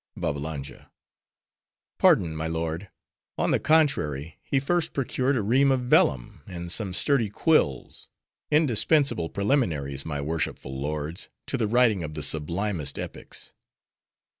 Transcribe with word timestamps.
BABBALANJA—Pardon, 0.17 2.35
my 2.35 2.47
lord; 2.47 2.89
on 3.37 3.51
the 3.51 3.59
contrary 3.59 4.39
he 4.41 4.59
first 4.59 4.93
procured 4.93 5.35
a 5.37 5.43
ream 5.43 5.69
of 5.71 5.81
vellum, 5.81 6.41
and 6.47 6.71
some 6.71 6.91
sturdy 6.91 7.29
quills: 7.29 8.09
indispensable 8.49 9.29
preliminaries, 9.29 10.03
my 10.03 10.19
worshipful 10.19 10.75
lords, 10.75 11.29
to 11.45 11.55
the 11.55 11.67
writing 11.67 12.03
of 12.03 12.15
the 12.15 12.23
sublimest 12.23 12.97
epics. 12.97 13.53